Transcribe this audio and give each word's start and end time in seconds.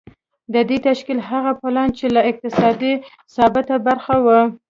د 0.53 0.55
دې 0.69 0.77
تشکيل 0.87 1.19
هغه 1.29 1.51
پلان 1.61 1.89
چې 1.97 2.05
له 2.15 2.21
اقتصادي 2.31 2.93
ثباته 3.35 3.75
برخمن 3.85 4.21
و. 4.23 4.27